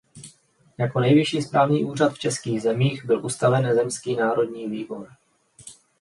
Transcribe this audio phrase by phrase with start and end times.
[0.77, 5.07] Jako nejvyšší správní úřad v českých zemích byl ustaven Zemský národní výbor.